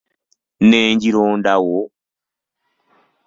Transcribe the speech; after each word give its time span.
Ne 0.69 0.79
ngirondawo! 0.93 1.81